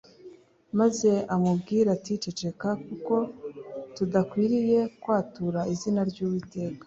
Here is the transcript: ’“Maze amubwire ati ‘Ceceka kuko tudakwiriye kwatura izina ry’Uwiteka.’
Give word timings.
’“Maze 0.79 1.09
amubwire 1.33 1.87
ati 1.97 2.13
‘Ceceka 2.23 2.69
kuko 2.87 3.13
tudakwiriye 3.95 4.79
kwatura 5.01 5.61
izina 5.73 6.01
ry’Uwiteka.’ 6.09 6.79